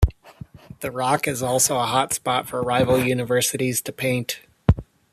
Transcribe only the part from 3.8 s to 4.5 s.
to paint.